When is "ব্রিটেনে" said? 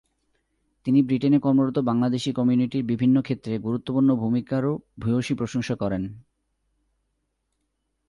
1.01-1.39